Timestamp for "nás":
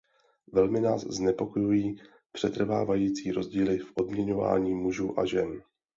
0.81-1.01